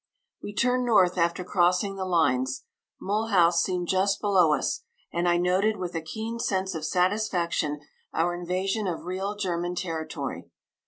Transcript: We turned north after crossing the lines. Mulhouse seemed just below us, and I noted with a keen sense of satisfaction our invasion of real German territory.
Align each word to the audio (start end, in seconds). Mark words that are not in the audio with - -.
We 0.41 0.55
turned 0.55 0.83
north 0.83 1.15
after 1.19 1.43
crossing 1.43 1.95
the 1.95 2.05
lines. 2.05 2.63
Mulhouse 2.99 3.61
seemed 3.61 3.87
just 3.87 4.19
below 4.19 4.51
us, 4.55 4.81
and 5.13 5.29
I 5.29 5.37
noted 5.37 5.77
with 5.77 5.93
a 5.93 6.01
keen 6.01 6.39
sense 6.39 6.73
of 6.73 6.83
satisfaction 6.83 7.79
our 8.11 8.33
invasion 8.33 8.87
of 8.87 9.03
real 9.05 9.35
German 9.35 9.75
territory. 9.75 10.49